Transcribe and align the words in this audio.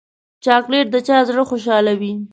چاکلېټ 0.43 0.87
د 0.91 0.95
چا 1.07 1.17
زړه 1.27 1.43
خوشحالوي. 1.49 2.13